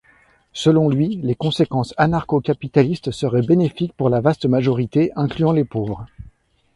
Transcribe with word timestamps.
Selon 0.53 0.89
lui, 0.89 1.19
les 1.21 1.35
conséquences 1.35 1.93
anarcho-capitalistes 1.95 3.11
seraient 3.11 3.43
bénéfiques 3.43 3.93
pour 3.93 4.09
la 4.09 4.19
vaste 4.19 4.47
majorité, 4.47 5.11
incluant 5.15 5.51
les 5.51 5.63
pauvres. 5.63 6.07